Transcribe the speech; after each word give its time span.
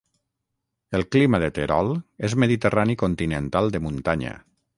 El 0.99 1.03
clima 1.15 1.39
de 1.43 1.49
Terol 1.57 1.93
és 2.29 2.37
mediterrani 2.45 2.97
continental 3.05 3.71
de 3.77 3.85
muntanya. 3.89 4.35